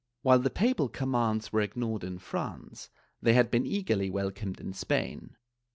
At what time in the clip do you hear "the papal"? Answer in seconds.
0.39-0.89